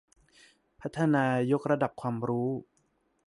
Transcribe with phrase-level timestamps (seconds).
[0.81, 2.49] พัฒนายกระดับความรู้